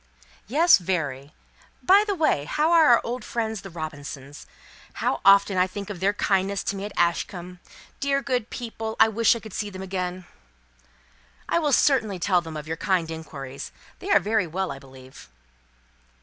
"Yes; 0.47 0.79
very. 0.79 1.31
By 1.83 2.03
the 2.07 2.15
way, 2.15 2.45
how 2.45 2.71
are 2.71 2.87
our 2.87 3.01
old 3.03 3.23
friends 3.23 3.61
the 3.61 3.69
Robinsons? 3.69 4.47
How 4.93 5.21
often 5.23 5.59
I 5.59 5.67
think 5.67 5.91
of 5.91 5.99
their 5.99 6.11
kindness 6.11 6.63
to 6.63 6.75
me 6.75 6.85
at 6.85 6.91
Ashcombe! 6.97 7.59
Dear 7.99 8.19
good 8.23 8.49
people, 8.49 8.95
I 8.99 9.09
wish 9.09 9.35
I 9.35 9.39
could 9.39 9.53
see 9.53 9.69
them 9.69 9.83
again." 9.83 10.25
"I 11.47 11.59
will 11.59 11.71
certainly 11.71 12.17
tell 12.17 12.41
them 12.41 12.57
of 12.57 12.67
your 12.67 12.77
kind 12.77 13.11
inquiries. 13.11 13.71
They 13.99 14.09
are 14.09 14.19
very 14.19 14.47
well, 14.47 14.71
I 14.71 14.79
believe." 14.79 15.29